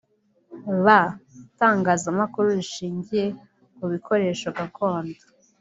b) 0.85 0.87
Itangazamakuru 1.47 2.47
rishingiye 2.59 3.27
ku 3.75 3.83
bikoresho 3.91 4.47
gakondo 4.57 5.19